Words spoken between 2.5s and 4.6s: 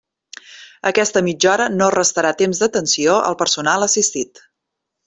d'atenció al personal assistit.